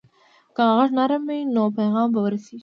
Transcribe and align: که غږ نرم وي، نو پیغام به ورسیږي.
که 0.55 0.63
غږ 0.75 0.89
نرم 0.97 1.23
وي، 1.29 1.39
نو 1.53 1.63
پیغام 1.77 2.07
به 2.13 2.19
ورسیږي. 2.23 2.57